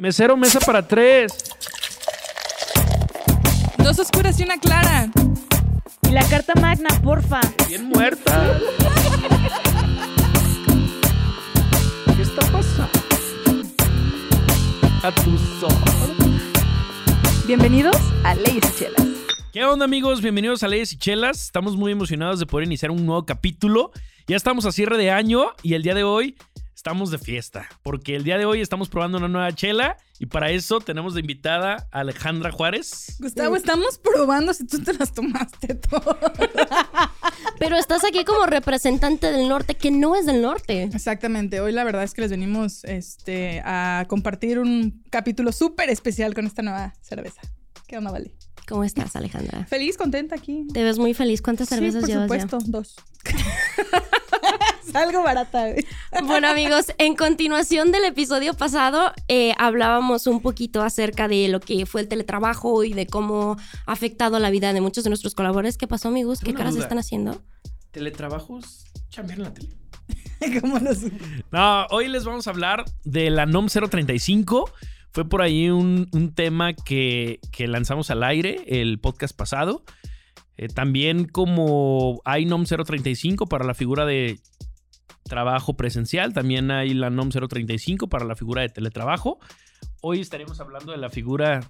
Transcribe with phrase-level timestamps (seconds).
[0.00, 1.32] Mesero, mesa para tres.
[3.78, 5.10] Dos oscuras y una clara.
[6.08, 7.40] Y la carta magna, porfa.
[7.66, 8.60] Bien muerta.
[12.14, 12.92] ¿Qué está pasando?
[15.02, 16.10] A tus ojos.
[17.48, 19.08] Bienvenidos a Leyes y Chelas.
[19.52, 20.22] ¿Qué onda amigos?
[20.22, 21.42] Bienvenidos a Leyes y Chelas.
[21.42, 23.90] Estamos muy emocionados de poder iniciar un nuevo capítulo.
[24.28, 26.36] Ya estamos a cierre de año y el día de hoy
[26.88, 30.50] estamos de fiesta, porque el día de hoy estamos probando una nueva chela y para
[30.52, 33.16] eso tenemos de invitada a Alejandra Juárez.
[33.18, 36.32] Gustavo, estamos probando si tú te las tomaste todas.
[37.58, 40.84] Pero estás aquí como representante del norte, que no es del norte.
[40.84, 41.60] Exactamente.
[41.60, 46.46] Hoy la verdad es que les venimos este, a compartir un capítulo súper especial con
[46.46, 47.42] esta nueva cerveza.
[47.86, 48.34] ¿Qué onda, Vale?
[48.66, 49.66] ¿Cómo estás, Alejandra?
[49.66, 50.66] Feliz, contenta aquí.
[50.72, 51.42] Te ves muy feliz.
[51.42, 52.96] ¿Cuántas cervezas sí, por llevas supuesto, dos.
[54.94, 55.68] algo barata.
[55.70, 55.84] güey.
[56.26, 61.86] Bueno amigos, en continuación del episodio pasado eh, hablábamos un poquito acerca de lo que
[61.86, 63.56] fue el teletrabajo y de cómo
[63.86, 65.76] ha afectado la vida de muchos de nuestros colaboradores.
[65.78, 66.40] ¿Qué pasó amigos?
[66.40, 66.84] ¿Qué una caras duda.
[66.84, 67.42] están haciendo?
[67.90, 68.84] ¿Teletrabajos?
[69.10, 69.68] ¿Chambear en la tele?
[70.60, 70.98] ¿Cómo los-
[71.50, 74.70] No, hoy les vamos a hablar de la NOM 035.
[75.10, 79.82] Fue por ahí un, un tema que, que lanzamos al aire el podcast pasado.
[80.56, 84.38] Eh, también como hay NOM 035 para la figura de
[85.28, 89.38] trabajo presencial, también hay la NOM 035 para la figura de teletrabajo.
[90.00, 91.60] Hoy estaremos hablando de la figura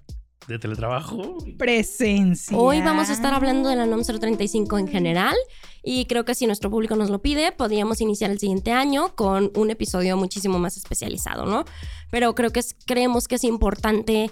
[0.47, 1.37] de teletrabajo.
[1.57, 2.57] Presencia.
[2.57, 5.35] Hoy vamos a estar hablando de la NOM 035 en general
[5.83, 9.51] y creo que si nuestro público nos lo pide, podríamos iniciar el siguiente año con
[9.55, 11.65] un episodio muchísimo más especializado, ¿no?
[12.09, 14.31] Pero creo que es- creemos que es importante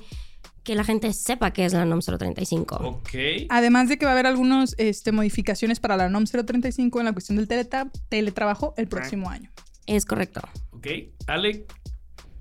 [0.68, 2.76] que la gente sepa qué es la NOM 035.
[2.76, 3.10] Ok.
[3.48, 7.14] Además de que va a haber algunas este, modificaciones para la NOM 035 en la
[7.14, 7.48] cuestión del
[8.09, 9.50] teletrabajo el próximo año.
[9.86, 10.42] Es correcto.
[10.72, 10.88] Ok.
[11.26, 11.66] Ale,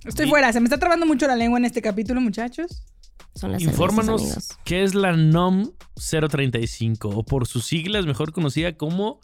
[0.04, 2.82] Estoy fuera, se me está trabando mucho la lengua en este capítulo, muchachos.
[3.36, 9.20] Son las infórmanos qué es la NOM 035 o por sus siglas mejor conocida como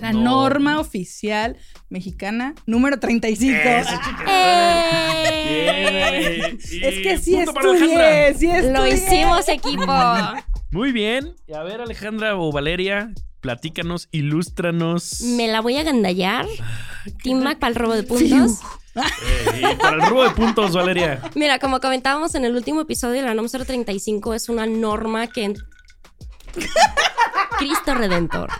[0.00, 0.22] La No.
[0.22, 1.56] norma oficial
[1.88, 3.58] mexicana número 35.
[3.58, 3.90] Eso.
[4.28, 6.46] ¡Eh!
[6.48, 8.72] Bien, y Es que sí estudié, sí estudié.
[8.72, 9.86] Lo hicimos equipo.
[10.70, 11.34] Muy bien.
[11.46, 15.22] Y a ver, Alejandra o Valeria, platícanos, ilústranos.
[15.22, 16.46] Me la voy a gandallar.
[17.22, 18.60] Team Mac para el robo de puntos.
[18.94, 21.20] Eh, y para el rubo de puntos, Valeria.
[21.34, 25.54] Mira, como comentábamos en el último episodio, la NOM 035 es una norma que...
[27.58, 28.50] Cristo Redentor.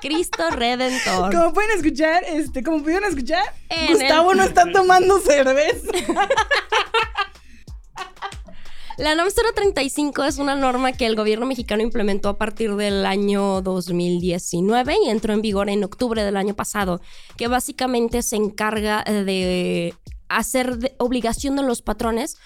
[0.00, 1.34] Cristo Redentor.
[1.34, 5.90] Como pueden escuchar, este, como pudieron escuchar, En Gustavo el- no está tomando cerveza.
[8.96, 13.62] La NOM 035 es una norma que el gobierno mexicano implementó a partir del año
[13.62, 17.00] 2019 y entró en vigor en octubre del año pasado,
[17.36, 19.94] que básicamente se encarga eh, de
[20.28, 22.38] hacer de obligación de los patrones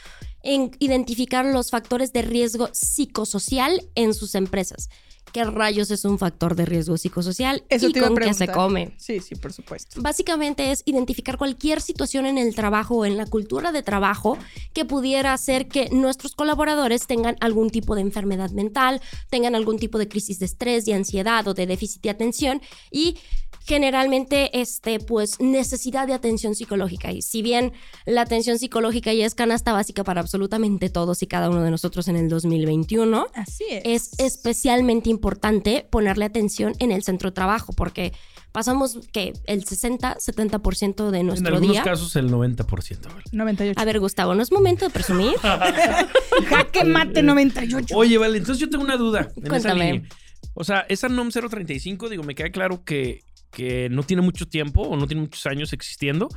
[0.43, 4.91] en identificar los factores de riesgo psicosocial en sus empresas.
[5.33, 8.95] ¿Qué rayos es un factor de riesgo psicosocial Eso y te con qué se come?
[8.99, 10.01] Sí, sí, por supuesto.
[10.03, 14.37] Básicamente es identificar cualquier situación en el trabajo o en la cultura de trabajo
[14.75, 19.01] que pudiera hacer que nuestros colaboradores tengan algún tipo de enfermedad mental,
[19.31, 22.61] tengan algún tipo de crisis de estrés, de ansiedad o de déficit de atención
[22.91, 23.17] y
[23.65, 27.73] generalmente este pues necesidad de atención psicológica y si bien
[28.07, 32.09] la atención psicológica ya es canasta básica para absolutamente todos y cada uno de nosotros
[32.09, 33.83] en el 2021 Así es.
[33.85, 38.13] es especialmente importante ponerle atención en el centro de trabajo porque
[38.53, 41.83] pasamos que el 60-70% de En nuestro algunos día.
[41.83, 42.67] casos el 90%.
[43.09, 43.23] Vale.
[43.33, 43.81] 98.
[43.81, 45.33] A ver, Gustavo, ¿no es momento de presumir?
[46.49, 47.95] Jaque mate 98.
[47.97, 49.31] Oye, vale, entonces yo tengo una duda.
[49.37, 49.93] en esa Cuéntame.
[49.93, 50.09] línea.
[50.55, 53.21] O sea, esa NOM 035, digo, me queda claro que,
[53.53, 56.29] que no tiene mucho tiempo o no tiene muchos años existiendo.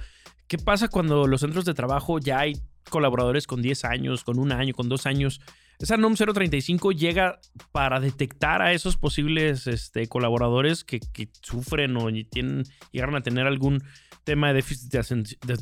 [0.47, 2.53] ¿Qué pasa cuando los centros de trabajo ya hay
[2.89, 5.41] colaboradores con 10 años, con un año, con dos años?
[5.79, 7.39] Esa NOM 035 llega
[7.71, 13.47] para detectar a esos posibles este, colaboradores que, que sufren o tienen, llegaron a tener
[13.47, 13.83] algún
[14.23, 15.57] tema de déficit de, de-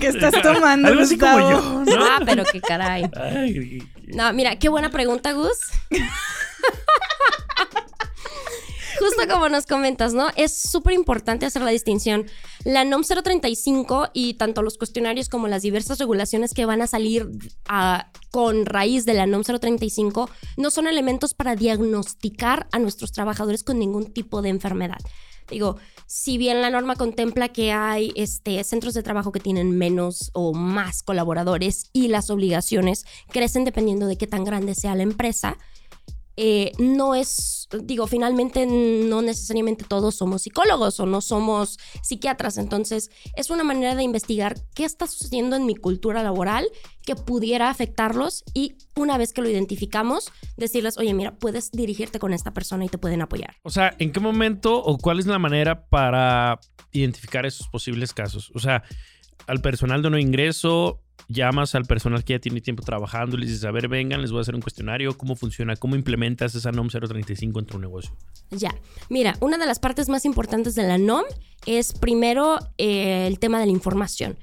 [0.00, 1.84] ¿Qué estás tomando, Algo así como yo.
[1.86, 2.04] ¿no?
[2.04, 3.04] ah, pero qué caray.
[3.14, 5.58] Ay, No, mira, qué buena pregunta, Gus.
[9.02, 10.28] Justo como nos comentas, ¿no?
[10.36, 12.26] Es súper importante hacer la distinción.
[12.64, 17.28] La NOM 035 y tanto los cuestionarios como las diversas regulaciones que van a salir
[18.30, 23.78] con raíz de la NOM 035 no son elementos para diagnosticar a nuestros trabajadores con
[23.78, 24.98] ningún tipo de enfermedad.
[25.50, 25.76] Digo,
[26.06, 30.54] si bien la norma contempla que hay este, centros de trabajo que tienen menos o
[30.54, 35.58] más colaboradores y las obligaciones crecen dependiendo de qué tan grande sea la empresa,
[36.36, 43.10] eh, no es, digo, finalmente no necesariamente todos somos psicólogos o no somos psiquiatras, entonces
[43.36, 46.66] es una manera de investigar qué está sucediendo en mi cultura laboral
[47.04, 52.32] que pudiera afectarlos y una vez que lo identificamos, decirles, oye, mira, puedes dirigirte con
[52.32, 53.56] esta persona y te pueden apoyar.
[53.62, 56.60] O sea, ¿en qué momento o cuál es la manera para
[56.92, 58.52] identificar esos posibles casos?
[58.54, 58.84] O sea,
[59.46, 63.50] al personal de no ingreso, llamas al personal que ya tiene tiempo trabajando y les
[63.50, 66.72] dices, a ver, vengan, les voy a hacer un cuestionario, cómo funciona, cómo implementas esa
[66.72, 68.12] NOM 035 en tu negocio.
[68.50, 68.74] Ya,
[69.08, 71.24] mira, una de las partes más importantes de la NOM
[71.66, 74.36] es primero eh, el tema de la información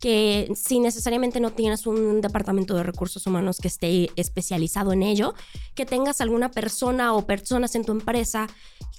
[0.00, 5.32] que si necesariamente no tienes un departamento de recursos humanos que esté especializado en ello,
[5.74, 8.46] que tengas alguna persona o personas en tu empresa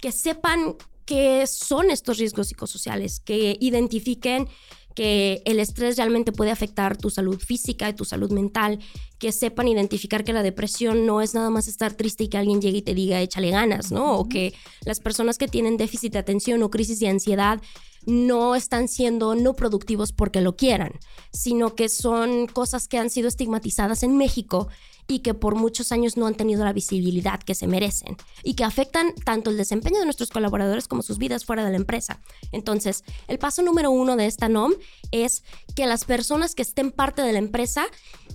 [0.01, 0.75] que sepan
[1.05, 4.47] qué son estos riesgos psicosociales, que identifiquen
[4.95, 8.79] que el estrés realmente puede afectar tu salud física y tu salud mental,
[9.19, 12.61] que sepan identificar que la depresión no es nada más estar triste y que alguien
[12.61, 14.17] llegue y te diga échale ganas, ¿no?
[14.17, 14.53] O que
[14.85, 17.61] las personas que tienen déficit de atención o crisis de ansiedad
[18.05, 20.93] no están siendo no productivos porque lo quieran,
[21.33, 24.69] sino que son cosas que han sido estigmatizadas en México
[25.07, 28.63] y que por muchos años no han tenido la visibilidad que se merecen y que
[28.63, 32.21] afectan tanto el desempeño de nuestros colaboradores como sus vidas fuera de la empresa.
[32.51, 34.73] Entonces, el paso número uno de esta NOM
[35.11, 35.43] es
[35.75, 37.85] que las personas que estén parte de la empresa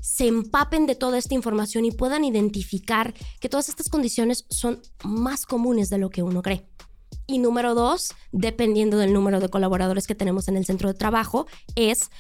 [0.01, 5.47] se empapen de toda esta información y puedan identificar que todas estas condiciones son más
[5.47, 6.67] comunes de lo que uno cree.
[7.27, 11.47] Y número dos, dependiendo del número de colaboradores que tenemos en el centro de trabajo,
[11.77, 12.11] es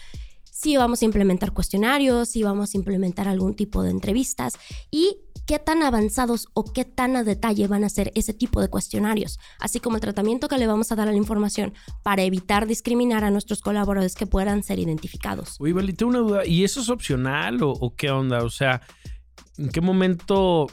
[0.60, 4.58] si vamos a implementar cuestionarios, si vamos a implementar algún tipo de entrevistas
[4.90, 5.16] y
[5.46, 9.38] qué tan avanzados o qué tan a detalle van a ser ese tipo de cuestionarios,
[9.58, 11.72] así como el tratamiento que le vamos a dar a la información
[12.02, 15.56] para evitar discriminar a nuestros colaboradores que puedan ser identificados.
[15.60, 18.44] Oye, Vali, tengo una duda, ¿y eso es opcional o, o qué onda?
[18.44, 18.82] O sea,
[19.56, 20.66] ¿en qué momento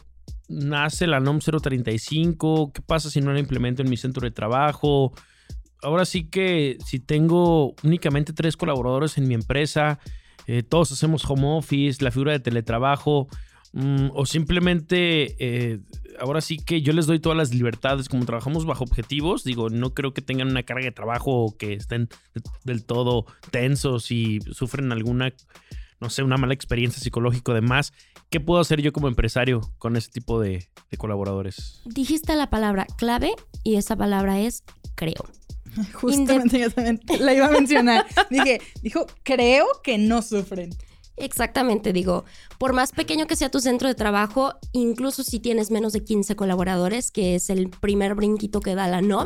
[0.49, 2.73] nace la NOM 035?
[2.73, 5.13] ¿Qué pasa si no la implemento en mi centro de trabajo?
[5.81, 9.99] Ahora sí que si tengo únicamente tres colaboradores en mi empresa,
[10.47, 13.27] eh, todos hacemos home office, la figura de teletrabajo,
[13.73, 15.79] mm, o simplemente eh,
[16.19, 19.93] ahora sí que yo les doy todas las libertades, como trabajamos bajo objetivos, digo, no
[19.93, 22.09] creo que tengan una carga de trabajo o que estén
[22.63, 25.33] del todo tensos y sufren alguna,
[25.99, 27.93] no sé, una mala experiencia psicológica de más.
[28.29, 31.81] ¿Qué puedo hacer yo como empresario con ese tipo de colaboradores?
[31.85, 33.31] Dijiste la palabra clave
[33.63, 34.63] y esa palabra es
[34.95, 35.23] creo.
[35.93, 38.05] Justamente yo también la iba a mencionar.
[38.29, 40.75] Dije, dijo, creo que no sufren.
[41.17, 42.25] Exactamente, digo,
[42.59, 46.35] por más pequeño que sea tu centro de trabajo, incluso si tienes menos de 15
[46.35, 49.25] colaboradores, que es el primer brinquito que da la NOM,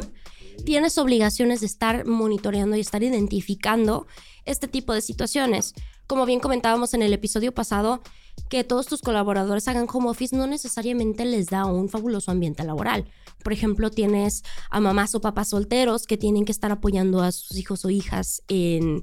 [0.64, 4.08] tienes obligaciones de estar monitoreando y estar identificando
[4.46, 5.74] este tipo de situaciones.
[6.08, 8.02] Como bien comentábamos en el episodio pasado,
[8.50, 13.06] que todos tus colaboradores hagan home office no necesariamente les da un fabuloso ambiente laboral.
[13.44, 17.58] Por ejemplo, tienes a mamás o papás solteros que tienen que estar apoyando a sus
[17.58, 19.02] hijos o hijas en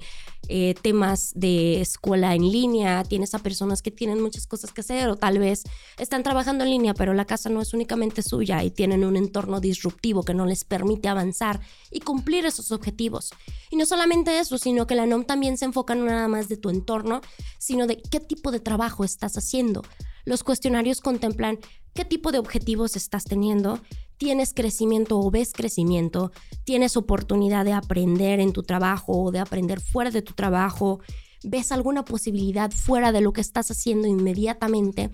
[0.50, 5.08] eh, temas de escuela en línea, tienes a personas que tienen muchas cosas que hacer
[5.11, 5.64] o tal vez
[5.99, 9.61] están trabajando en línea, pero la casa no es únicamente suya y tienen un entorno
[9.61, 11.61] disruptivo que no les permite avanzar
[11.91, 13.31] y cumplir esos objetivos.
[13.70, 16.56] Y no solamente eso, sino que la NOM también se enfoca no nada más de
[16.56, 17.20] tu entorno,
[17.58, 19.82] sino de qué tipo de trabajo estás haciendo.
[20.25, 21.58] Los cuestionarios contemplan
[21.94, 23.80] qué tipo de objetivos estás teniendo,
[24.19, 26.32] tienes crecimiento o ves crecimiento,
[26.64, 31.00] tienes oportunidad de aprender en tu trabajo o de aprender fuera de tu trabajo,
[31.44, 35.10] ves alguna posibilidad fuera de lo que estás haciendo inmediatamente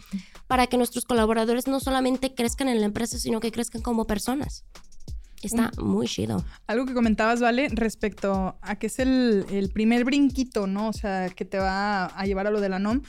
[0.46, 4.64] para que nuestros colaboradores no solamente crezcan en la empresa, sino que crezcan como personas.
[5.42, 6.42] Está muy chido.
[6.66, 10.88] Algo que comentabas, Vale, respecto a que es el, el primer brinquito, ¿no?
[10.88, 13.02] O sea, que te va a llevar a lo de la NOM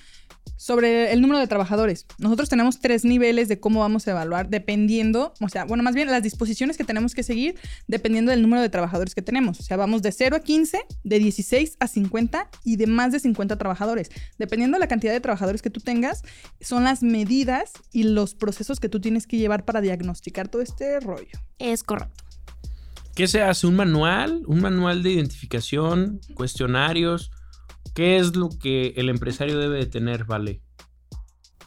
[0.57, 2.05] sobre el número de trabajadores.
[2.17, 6.09] Nosotros tenemos tres niveles de cómo vamos a evaluar dependiendo, o sea, bueno, más bien
[6.09, 7.55] las disposiciones que tenemos que seguir
[7.87, 9.59] dependiendo del número de trabajadores que tenemos.
[9.59, 13.19] O sea, vamos de 0 a 15, de 16 a 50 y de más de
[13.19, 14.09] 50 trabajadores.
[14.37, 16.23] Dependiendo de la cantidad de trabajadores que tú tengas,
[16.61, 20.99] son las medidas y los procesos que tú tienes que llevar para diagnosticar todo este
[20.99, 21.39] rollo.
[21.59, 22.23] Es correcto.
[23.15, 23.65] ¿Qué se hace?
[23.65, 24.43] ¿Un manual?
[24.45, 26.19] ¿Un manual de identificación?
[26.33, 27.31] ¿Cuestionarios?
[27.95, 30.61] ¿Qué es lo que el empresario debe de tener, Vale?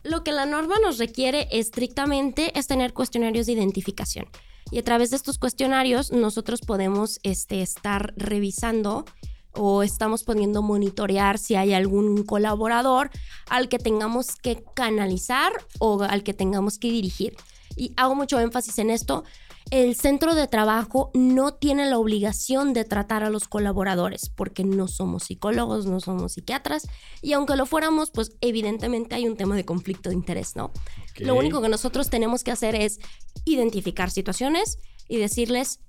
[0.04, 4.26] Lo que la norma nos requiere estrictamente es tener cuestionarios de identificación.
[4.70, 9.06] Y a través de estos cuestionarios nosotros podemos este, estar revisando
[9.52, 13.10] o estamos poniendo monitorear si hay algún colaborador
[13.48, 17.36] al que tengamos que canalizar o al que tengamos que dirigir.
[17.74, 19.24] Y hago mucho énfasis en esto
[19.70, 24.88] el centro de trabajo no tiene la obligación de tratar a los colaboradores porque no
[24.88, 26.88] somos psicólogos, no somos psiquiatras
[27.20, 30.72] y aunque lo fuéramos, pues evidentemente hay un tema de conflicto de interés, ¿no?
[31.18, 32.98] Lo único que nosotros tenemos que hacer es
[33.44, 35.80] identificar situaciones y decirles,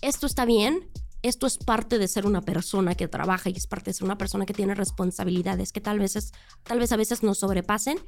[0.00, 0.88] esto está bien,
[1.22, 4.18] esto es parte de ser una persona que trabaja y es parte de ser una
[4.18, 7.98] persona que tiene responsabilidades que tal vez, es, tal vez a veces nos sobrepasen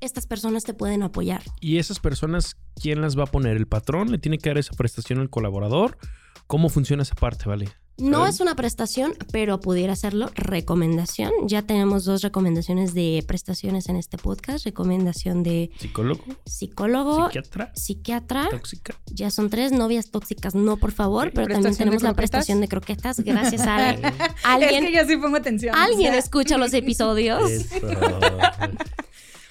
[0.00, 1.42] estas personas te pueden apoyar.
[1.60, 3.56] ¿Y esas personas quién las va a poner?
[3.56, 5.98] ¿El patrón le tiene que dar esa prestación al colaborador?
[6.46, 7.68] ¿Cómo funciona esa parte, Vale?
[7.96, 11.30] No es una prestación, pero pudiera serlo recomendación.
[11.46, 14.64] Ya tenemos dos recomendaciones de prestaciones en este podcast.
[14.64, 18.48] Recomendación de psicólogo, psicólogo, psiquiatra, psiquiatra.
[18.50, 18.96] Tóxica.
[19.06, 23.20] Ya son tres novias tóxicas, no por favor, pero también tenemos la prestación de croquetas.
[23.20, 23.90] Gracias a
[24.42, 24.84] alguien.
[24.86, 25.76] Es que yo sí pongo atención.
[25.76, 27.48] Alguien escucha los episodios.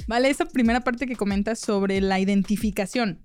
[0.08, 3.20] Vale, esa primera parte que comentas sobre la identificación.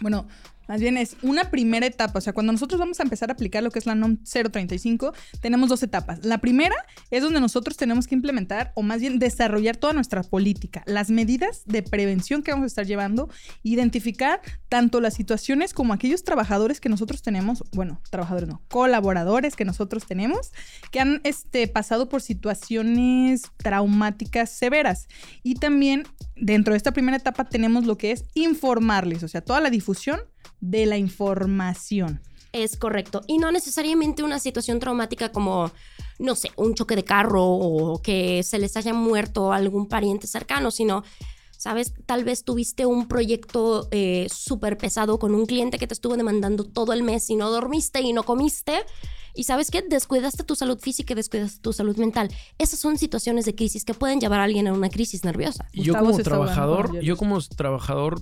[0.00, 0.26] Bueno,
[0.68, 2.18] más bien es una primera etapa.
[2.18, 5.12] O sea, cuando nosotros vamos a empezar a aplicar lo que es la NOM 035,
[5.40, 6.24] tenemos dos etapas.
[6.24, 6.76] La primera
[7.10, 11.62] es donde nosotros tenemos que implementar o más bien desarrollar toda nuestra política, las medidas
[11.66, 13.28] de prevención que vamos a estar llevando,
[13.62, 19.64] identificar tanto las situaciones como aquellos trabajadores que nosotros tenemos, bueno, trabajadores no, colaboradores que
[19.64, 20.52] nosotros tenemos,
[20.90, 25.08] que han este, pasado por situaciones traumáticas severas.
[25.42, 26.04] Y también
[26.36, 30.20] dentro de esta primera etapa tenemos lo que es informarles, o sea, toda la difusión
[30.60, 32.20] de la información.
[32.52, 33.22] Es correcto.
[33.26, 35.72] Y no necesariamente una situación traumática como,
[36.20, 40.70] no sé, un choque de carro o que se les haya muerto algún pariente cercano,
[40.70, 41.02] sino,
[41.64, 46.14] sabes, tal vez tuviste un proyecto eh, súper pesado con un cliente que te estuvo
[46.14, 48.84] demandando todo el mes y no dormiste y no comiste.
[49.34, 49.80] Y sabes qué?
[49.80, 52.28] Descuidaste tu salud física y descuidaste tu salud mental.
[52.58, 55.66] Esas son situaciones de crisis que pueden llevar a alguien a una crisis nerviosa.
[55.72, 58.20] yo como trabajador, yo como trabajador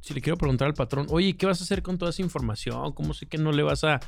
[0.00, 2.92] si le quiero preguntar al patrón, oye, ¿qué vas a hacer con toda esa información?
[2.92, 4.00] ¿Cómo sé que no le vas a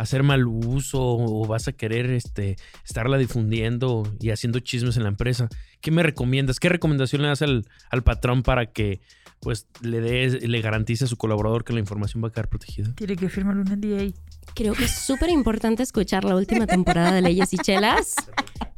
[0.00, 5.10] hacer mal uso o vas a querer este, estarla difundiendo y haciendo chismes en la
[5.10, 5.48] empresa?
[5.80, 6.60] ¿Qué me recomiendas?
[6.60, 9.00] ¿Qué recomendación le das al, al patrón para que
[9.40, 12.92] pues le dé, le garantice a su colaborador que la información va a quedar protegida?
[12.94, 14.12] Tiene que firmar un NDA.
[14.54, 18.14] Creo que es súper importante escuchar la última temporada de Leyes y Chelas.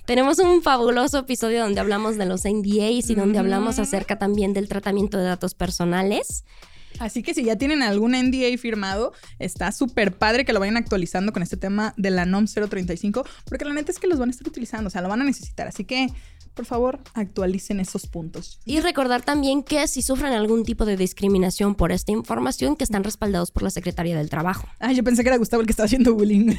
[0.04, 4.68] Tenemos un fabuloso episodio donde hablamos de los NDAs y donde hablamos acerca también del
[4.68, 6.44] tratamiento de datos personales.
[7.02, 11.32] Así que si ya tienen algún NDA firmado, está súper padre que lo vayan actualizando
[11.32, 14.32] con este tema de la NOM 035, porque la neta es que los van a
[14.32, 15.66] estar utilizando, o sea, lo van a necesitar.
[15.66, 16.09] Así que,
[16.54, 18.61] por favor, actualicen esos puntos.
[18.64, 23.02] Y recordar también que si sufren algún tipo de discriminación por esta información, que están
[23.02, 24.68] respaldados por la Secretaría del Trabajo.
[24.78, 26.54] Ay, yo pensé que era Gustavo el que estaba haciendo bullying.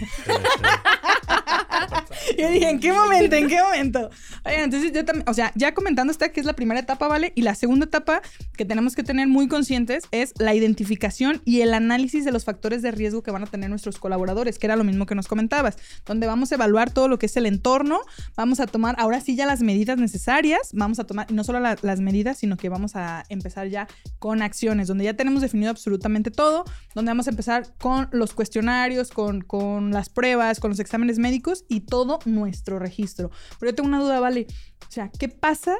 [2.38, 3.36] Yo dije, ¿en qué momento?
[3.36, 4.10] ¿En qué momento?
[4.46, 7.32] Entonces yo también, o sea, ya comentando esta que es la primera etapa, ¿vale?
[7.36, 8.22] Y la segunda etapa
[8.58, 12.82] que tenemos que tener muy conscientes es la identificación y el análisis de los factores
[12.82, 15.77] de riesgo que van a tener nuestros colaboradores, que era lo mismo que nos comentabas,
[16.06, 18.01] donde vamos a evaluar todo lo que es el entorno,
[18.36, 22.00] vamos a tomar ahora sí ya las medidas necesarias, vamos a tomar, no solo las
[22.00, 23.88] medidas, sino que vamos a empezar ya
[24.20, 26.65] con acciones, donde ya tenemos definido absolutamente todo,
[26.96, 31.65] donde vamos a empezar con los cuestionarios, con, con las pruebas, con los exámenes médicos
[31.70, 33.32] y todo nuestro registro.
[33.60, 34.48] Pero yo tengo una duda, vale.
[34.88, 35.75] O sea, ¿qué pasa?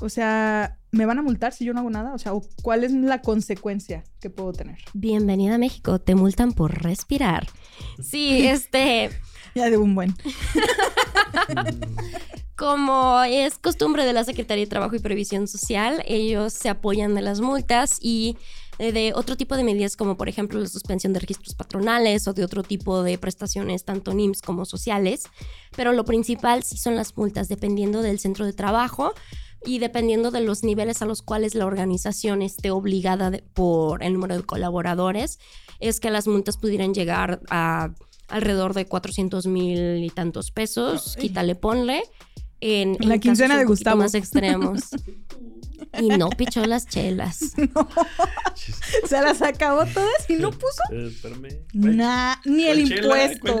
[0.00, 2.14] O sea, ¿me van a multar si yo no hago nada?
[2.14, 2.32] O sea,
[2.62, 4.78] ¿cuál es la consecuencia que puedo tener?
[4.92, 7.48] Bienvenida a México, te multan por respirar.
[8.02, 9.10] Sí, este...
[9.54, 10.14] ya de un buen.
[12.56, 17.20] Como es costumbre de la Secretaría de Trabajo y Previsión Social, ellos se apoyan de
[17.20, 18.38] las multas y
[18.78, 22.44] de otro tipo de medidas como por ejemplo la suspensión de registros patronales o de
[22.44, 25.24] otro tipo de prestaciones tanto NIMS como sociales,
[25.76, 29.14] pero lo principal sí son las multas dependiendo del centro de trabajo
[29.64, 34.36] y dependiendo de los niveles a los cuales la organización esté obligada por el número
[34.36, 35.38] de colaboradores,
[35.80, 37.90] es que las multas pudieran llegar a
[38.28, 42.02] alrededor de 400 mil y tantos pesos, quítale, ponle.
[42.60, 43.98] En, la quincena de Gustavo.
[43.98, 44.82] Más extremos.
[46.00, 47.54] Y no pichó las chelas.
[49.08, 50.82] Se las acabó todas y no puso.
[50.92, 51.10] Eh,
[51.72, 53.60] nah, ni el impuesto.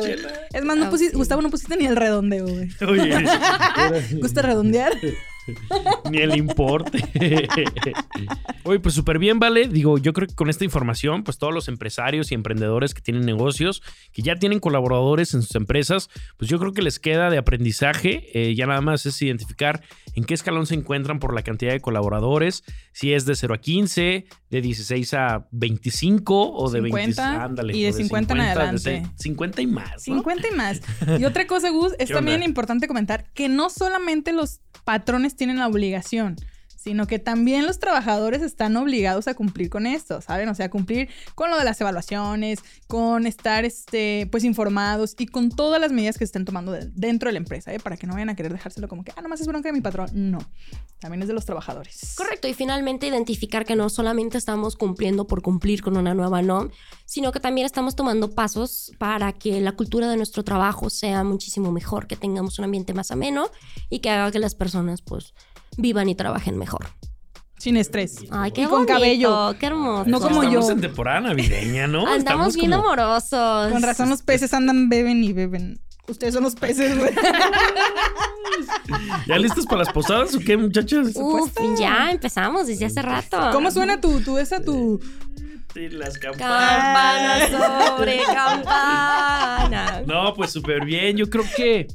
[0.52, 2.68] Es más, no ah, pusiste, Gustavo, no pusiste ni el redondeo, güey.
[2.86, 3.24] Oye.
[4.20, 4.92] ¿Gusta redondear?
[6.10, 7.02] Ni el importe.
[8.64, 9.68] Oye, pues súper bien, ¿vale?
[9.68, 13.24] Digo, yo creo que con esta información, pues todos los empresarios y emprendedores que tienen
[13.24, 17.38] negocios, que ya tienen colaboradores en sus empresas, pues yo creo que les queda de
[17.38, 18.28] aprendizaje.
[18.34, 19.82] Eh, ya nada más es identificar
[20.14, 23.58] en qué escalón se encuentran por la cantidad de colaboradores, si es de 0 a
[23.58, 27.20] 15, de 16 a 25 o de 20.
[27.20, 29.02] Ándale, y de, 50, en adelante.
[29.16, 30.02] 50 y más.
[30.02, 30.80] 50 y más.
[31.18, 35.68] Y otra cosa, Gus, es también importante comentar que no solamente los patrones tienen la
[35.68, 36.36] obligación
[36.86, 40.48] sino que también los trabajadores están obligados a cumplir con esto, ¿saben?
[40.48, 45.50] O sea, cumplir con lo de las evaluaciones, con estar, este, pues, informados y con
[45.50, 47.80] todas las medidas que se estén tomando de- dentro de la empresa, ¿eh?
[47.80, 49.80] Para que no vayan a querer dejárselo como que, ah, nomás es bronca de mi
[49.80, 50.10] patrón.
[50.12, 50.38] No,
[51.00, 52.14] también es de los trabajadores.
[52.16, 56.70] Correcto, y finalmente identificar que no solamente estamos cumpliendo por cumplir con una nueva NOM,
[57.04, 61.72] sino que también estamos tomando pasos para que la cultura de nuestro trabajo sea muchísimo
[61.72, 63.50] mejor, que tengamos un ambiente más ameno
[63.90, 65.34] y que haga que las personas pues
[65.76, 66.86] vivan y trabajen mejor.
[67.58, 68.18] Sin estrés.
[68.30, 69.54] Ay, qué Y con bonito, cabello.
[69.58, 70.04] qué hermoso.
[70.10, 70.72] No como Estamos yo.
[70.72, 72.00] en temporada navideña, ¿no?
[72.06, 73.72] Andamos Estamos bien como- amorosos.
[73.72, 75.80] Con razón los peces andan, beben y beben.
[76.08, 77.12] Ustedes son los peces, güey.
[79.26, 81.08] ¿Ya listos para las posadas o qué, muchachas?
[81.16, 83.38] Uf, ya empezamos desde hace rato.
[83.52, 85.00] ¿Cómo suena tu, tu, esa, tu...
[85.74, 87.50] Sí, las campanas.
[87.50, 90.02] Campana sobre campana.
[90.06, 91.16] No, pues súper bien.
[91.16, 91.86] Yo creo que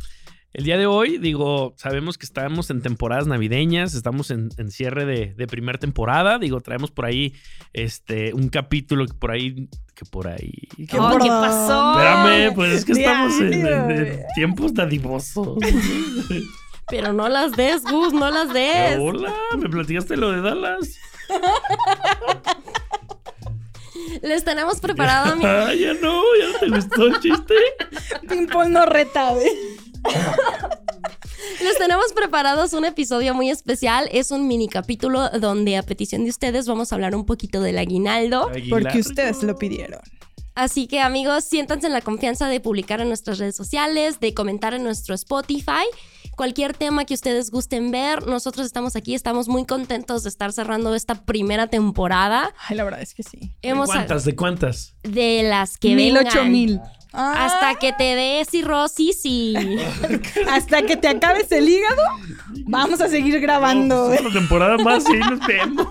[0.53, 5.05] el día de hoy, digo, sabemos que estamos en temporadas navideñas, estamos en, en cierre
[5.05, 6.39] de, de primera temporada.
[6.39, 7.33] Digo, traemos por ahí
[7.73, 9.69] este un capítulo que por ahí.
[9.95, 10.51] Que por ahí.
[10.89, 11.91] ¿Qué Oh, por- ¿Qué pasó?
[11.93, 15.57] Espérame, pues es que estamos en, en- en tiempos dadivosos.
[16.89, 18.97] Pero no las des, Gus, no las des.
[18.99, 20.97] Hola, me platicaste lo de Dallas.
[24.21, 27.55] Les tenemos preparado, mi- Ah, ya no, ya no te gustó el chiste.
[28.27, 29.47] Pimpón no reta, güey.
[31.63, 34.09] les tenemos preparados un episodio muy especial.
[34.11, 37.77] Es un mini capítulo donde a petición de ustedes vamos a hablar un poquito del
[37.77, 38.49] aguinaldo.
[38.49, 38.81] Aguilar.
[38.81, 40.01] Porque ustedes lo pidieron.
[40.53, 44.73] Así que amigos, siéntanse en la confianza de publicar en nuestras redes sociales, de comentar
[44.73, 45.85] en nuestro Spotify.
[46.35, 50.93] Cualquier tema que ustedes gusten ver, nosotros estamos aquí, estamos muy contentos de estar cerrando
[50.93, 52.53] esta primera temporada.
[52.67, 53.53] Ay, la verdad es que sí.
[53.61, 54.25] ¿De cuántas?
[54.25, 54.93] ¿De cuántas?
[55.03, 56.27] de las que mil, vengan.
[56.27, 56.81] ocho mil.
[57.13, 59.53] Ah, Hasta que te des cirrosis y
[60.49, 62.01] hasta que te acabes el hígado,
[62.65, 65.87] vamos a seguir grabando, No, pues, otra temporada más y nos vemos.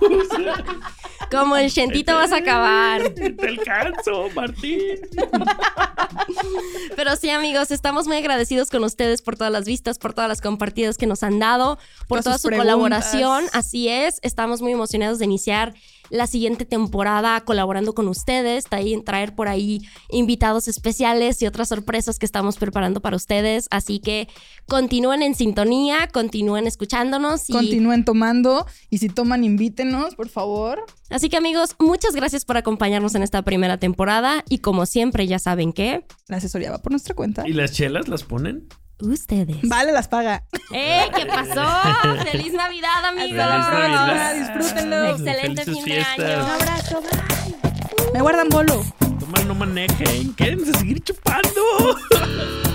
[1.31, 3.11] como el chentito vas a acabar.
[3.15, 4.97] Te alcanzo, Martín.
[6.97, 10.41] Pero sí, amigos, estamos muy agradecidos con ustedes por todas las vistas, por todas las
[10.41, 11.77] compartidas que nos han dado,
[12.09, 12.73] por Todas toda su preguntas.
[12.73, 13.45] colaboración.
[13.53, 15.75] Así es, estamos muy emocionados de iniciar
[16.11, 18.65] la siguiente temporada colaborando con ustedes,
[19.05, 23.69] traer por ahí invitados especiales y otras sorpresas que estamos preparando para ustedes.
[23.71, 24.29] Así que
[24.67, 30.85] continúen en sintonía, continúen escuchándonos y Continúen tomando y si toman, invítenos, por favor.
[31.11, 35.39] así que amigos, muchas gracias por acompañarnos en esta primera temporada y como siempre ya
[35.39, 37.49] saben que La asesoría va por nuestra cuenta.
[37.49, 38.69] ¿Y las chelas las ponen?
[39.03, 39.57] Ustedes.
[39.63, 40.45] Vale, las paga.
[40.73, 41.09] ¡Eh!
[41.17, 42.25] ¿Qué pasó?
[42.31, 43.31] ¡Feliz Navidad, amigos!
[43.31, 44.35] Feliz Navidad.
[44.35, 45.05] Disfrútenlo.
[45.07, 46.45] Excelente Felices fin de año.
[46.45, 47.01] Un abrazo.
[47.03, 48.13] Bye.
[48.15, 48.85] Me guardan bolo.
[49.19, 50.35] Toman, no manejen.
[50.35, 51.97] Quédense a seguir chupando.